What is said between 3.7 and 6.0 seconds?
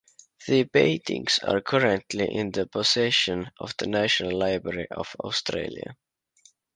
the National Library of Australia.